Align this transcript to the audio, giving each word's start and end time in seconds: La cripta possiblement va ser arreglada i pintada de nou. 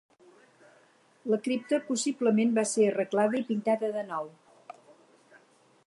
La 1.33 1.37
cripta 1.47 1.79
possiblement 1.89 2.55
va 2.57 2.65
ser 2.71 2.87
arreglada 2.89 3.41
i 3.43 3.47
pintada 3.51 3.93
de 3.99 4.07
nou. 4.13 4.35